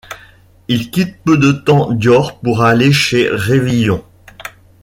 Il 0.67 0.89
quitte 0.89 1.19
peu 1.23 1.37
de 1.37 1.51
temps 1.51 1.91
Dior 1.91 2.39
pour 2.39 2.63
aller 2.63 2.91
chez 2.91 3.29
Révillon. 3.29 4.03